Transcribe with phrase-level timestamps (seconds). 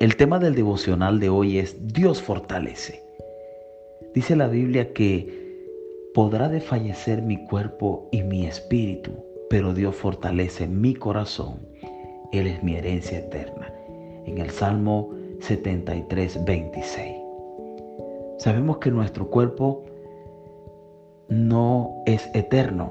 [0.00, 3.02] El tema del devocional de hoy es Dios fortalece.
[4.14, 5.58] Dice la Biblia que
[6.14, 9.10] podrá desfallecer mi cuerpo y mi espíritu,
[9.50, 11.66] pero Dios fortalece mi corazón.
[12.30, 13.74] Él es mi herencia eterna.
[14.24, 17.16] En el Salmo 73, 26.
[18.38, 19.84] Sabemos que nuestro cuerpo
[21.28, 22.90] no es eterno.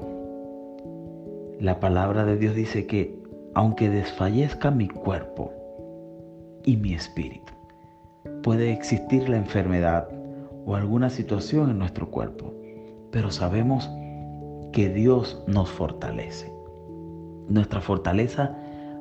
[1.58, 3.16] La palabra de Dios dice que
[3.54, 5.57] aunque desfallezca mi cuerpo,
[6.68, 7.54] y mi espíritu.
[8.42, 10.06] Puede existir la enfermedad
[10.66, 12.52] o alguna situación en nuestro cuerpo,
[13.10, 13.88] pero sabemos
[14.70, 16.52] que Dios nos fortalece.
[17.48, 18.54] Nuestra fortaleza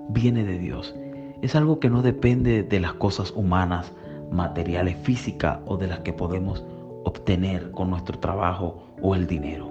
[0.07, 0.95] viene de Dios.
[1.41, 3.91] Es algo que no depende de las cosas humanas,
[4.31, 6.63] materiales, físicas o de las que podemos
[7.03, 9.69] obtener con nuestro trabajo o el dinero.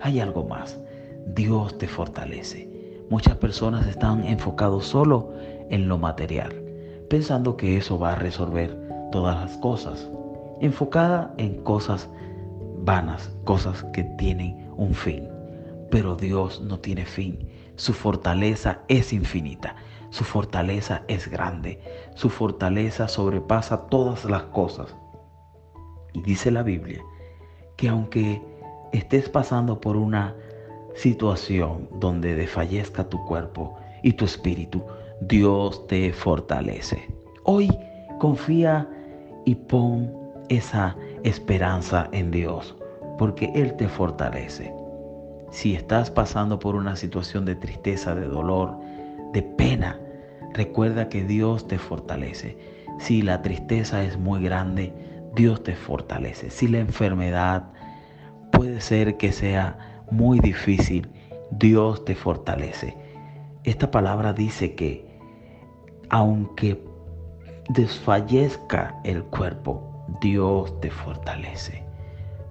[0.00, 0.78] Hay algo más.
[1.34, 2.70] Dios te fortalece.
[3.10, 5.32] Muchas personas están enfocados solo
[5.68, 6.64] en lo material
[7.08, 8.76] pensando que eso va a resolver
[9.12, 10.08] todas las cosas,
[10.60, 12.08] enfocada en cosas
[12.78, 15.28] vanas, cosas que tienen un fin.
[15.90, 17.48] Pero Dios no tiene fin.
[17.76, 19.76] Su fortaleza es infinita.
[20.10, 21.80] Su fortaleza es grande.
[22.14, 24.94] Su fortaleza sobrepasa todas las cosas.
[26.12, 27.02] Y dice la Biblia
[27.76, 28.40] que aunque
[28.92, 30.36] estés pasando por una
[30.94, 34.84] situación donde desfallezca tu cuerpo y tu espíritu,
[35.20, 37.08] Dios te fortalece.
[37.44, 37.70] Hoy
[38.18, 38.88] confía
[39.44, 40.12] y pon
[40.48, 42.76] esa esperanza en Dios,
[43.18, 44.72] porque Él te fortalece.
[45.50, 48.76] Si estás pasando por una situación de tristeza, de dolor,
[49.32, 50.00] de pena,
[50.52, 52.58] recuerda que Dios te fortalece.
[52.98, 54.92] Si la tristeza es muy grande,
[55.34, 56.50] Dios te fortalece.
[56.50, 57.64] Si la enfermedad
[58.50, 61.08] puede ser que sea muy difícil,
[61.50, 62.96] Dios te fortalece.
[63.64, 65.06] Esta palabra dice que
[66.10, 66.84] aunque
[67.70, 71.82] desfallezca el cuerpo, Dios te fortalece.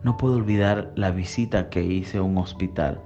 [0.04, 3.00] No puedo olvidar la visita que hice a un hospital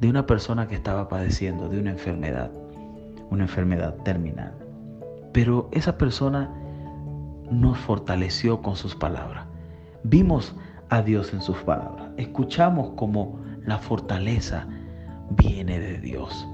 [0.00, 2.50] de una persona que estaba padeciendo de una enfermedad,
[3.30, 4.52] una enfermedad terminal.
[5.32, 6.52] Pero esa persona
[7.48, 9.46] nos fortaleció con sus palabras.
[10.02, 10.56] Vimos
[10.88, 12.08] a Dios en sus palabras.
[12.16, 14.66] Escuchamos cómo la fortaleza
[15.30, 16.48] viene de Dios.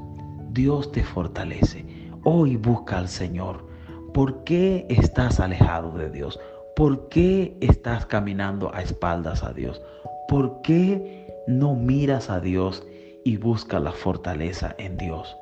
[0.59, 1.85] Dios te fortalece.
[2.25, 3.65] Hoy busca al Señor.
[4.13, 6.41] ¿Por qué estás alejado de Dios?
[6.75, 9.81] ¿Por qué estás caminando a espaldas a Dios?
[10.27, 12.85] ¿Por qué no miras a Dios
[13.25, 15.37] y buscas la fortaleza en Dios?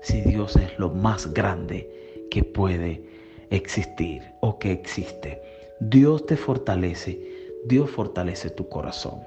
[0.00, 3.02] Si Dios es lo más grande que puede
[3.50, 5.42] existir o que existe.
[5.80, 7.20] Dios te fortalece,
[7.64, 9.22] Dios fortalece tu corazón.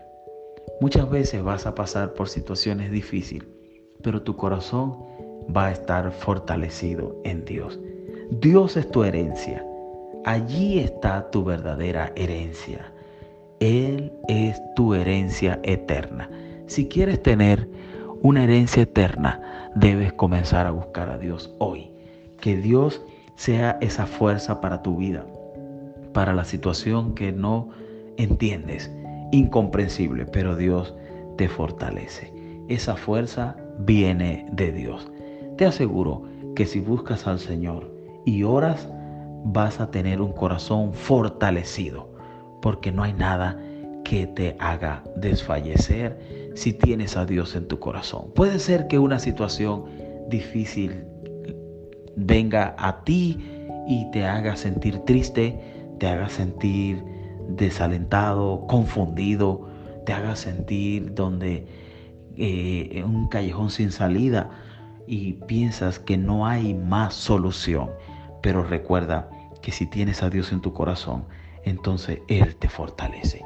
[0.79, 3.59] Muchas veces vas a pasar por situaciones difíciles
[4.01, 4.97] pero tu corazón
[5.55, 7.79] va a estar fortalecido en Dios.
[8.31, 9.65] Dios es tu herencia.
[10.25, 12.91] Allí está tu verdadera herencia.
[13.59, 16.29] Él es tu herencia eterna.
[16.67, 17.67] Si quieres tener
[18.21, 21.91] una herencia eterna, debes comenzar a buscar a Dios hoy.
[22.39, 23.01] Que Dios
[23.35, 25.25] sea esa fuerza para tu vida,
[26.13, 27.69] para la situación que no
[28.17, 28.91] entiendes,
[29.31, 30.93] incomprensible, pero Dios
[31.37, 32.31] te fortalece.
[32.67, 35.09] Esa fuerza viene de Dios.
[35.59, 36.23] Te aseguro
[36.55, 37.93] que si buscas al Señor
[38.25, 38.87] y oras,
[39.43, 42.07] vas a tener un corazón fortalecido,
[42.61, 43.59] porque no hay nada
[44.05, 48.31] que te haga desfallecer si tienes a Dios en tu corazón.
[48.35, 49.83] Puede ser que una situación
[50.29, 51.03] difícil
[52.15, 53.37] venga a ti
[53.85, 55.59] y te haga sentir triste,
[55.99, 57.03] te haga sentir
[57.49, 59.67] desalentado, confundido,
[60.05, 61.67] te haga sentir donde
[62.37, 64.49] eh, un callejón sin salida
[65.09, 67.89] y piensas que no hay más solución.
[68.43, 69.27] Pero recuerda
[69.61, 71.25] que si tienes a Dios en tu corazón,
[71.63, 73.43] entonces Él te fortalece.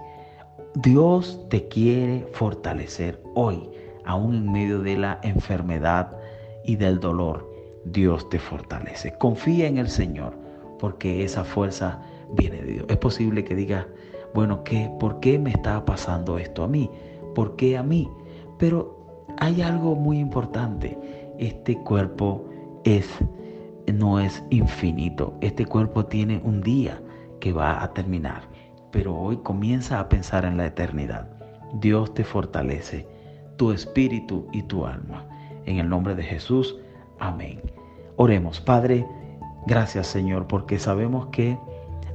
[0.75, 3.69] Dios te quiere fortalecer hoy,
[4.05, 6.17] aún en medio de la enfermedad
[6.65, 7.49] y del dolor.
[7.85, 9.13] Dios te fortalece.
[9.17, 10.37] Confía en el Señor,
[10.79, 12.01] porque esa fuerza
[12.33, 12.85] viene de Dios.
[12.89, 13.85] Es posible que digas,
[14.33, 16.89] bueno, ¿qué, ¿por qué me está pasando esto a mí?
[17.35, 18.09] ¿Por qué a mí?
[18.57, 20.97] Pero hay algo muy importante.
[21.39, 22.45] Este cuerpo
[22.83, 23.07] es
[23.91, 25.33] no es infinito.
[25.41, 27.01] Este cuerpo tiene un día
[27.39, 28.43] que va a terminar.
[28.91, 31.27] Pero hoy comienza a pensar en la eternidad.
[31.73, 33.07] Dios te fortalece,
[33.57, 35.27] tu espíritu y tu alma.
[35.65, 36.77] En el nombre de Jesús,
[37.19, 37.61] amén.
[38.15, 39.07] Oremos, Padre,
[39.65, 41.57] gracias Señor, porque sabemos que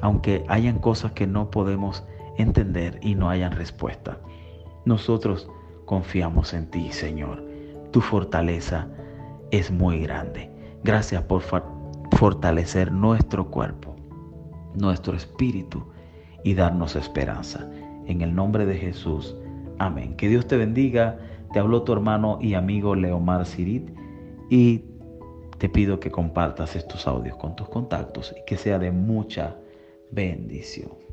[0.00, 2.04] aunque hayan cosas que no podemos
[2.36, 4.20] entender y no hayan respuesta,
[4.84, 5.50] nosotros
[5.86, 7.44] confiamos en ti, Señor.
[7.90, 8.86] Tu fortaleza
[9.50, 10.50] es muy grande.
[10.84, 11.42] Gracias por
[12.12, 13.94] fortalecer nuestro cuerpo.
[14.74, 15.82] nuestro espíritu
[16.44, 17.68] y darnos esperanza.
[18.06, 19.36] En el nombre de Jesús.
[19.78, 20.14] Amén.
[20.16, 21.18] Que Dios te bendiga.
[21.52, 23.90] Te habló tu hermano y amigo Leomar Sirit
[24.50, 24.84] y
[25.58, 29.56] te pido que compartas estos audios con tus contactos y que sea de mucha
[30.10, 31.07] bendición.